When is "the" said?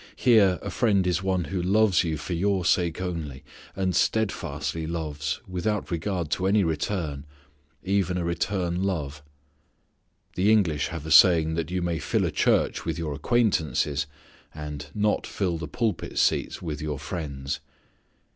10.33-10.51, 15.59-15.67